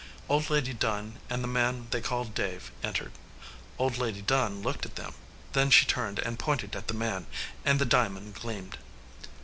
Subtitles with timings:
[0.27, 3.11] Old Lady Dunn and the man they called Dave entered.
[3.77, 5.13] Old Lady Dunn looked at them;
[5.53, 7.27] then she turned and pointed at the man,
[7.63, 8.79] and the diamond gleamed.